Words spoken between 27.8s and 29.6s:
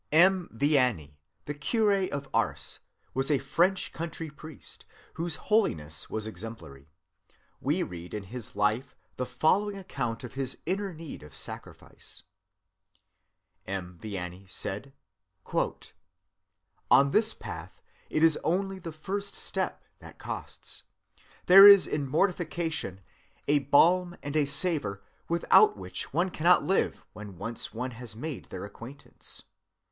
has made their acquaintance.